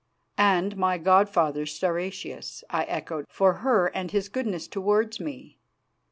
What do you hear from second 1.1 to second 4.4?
father Stauracius," I echoed, "for her and his